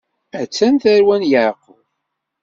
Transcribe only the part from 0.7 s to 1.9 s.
tarwa n Yeɛqub.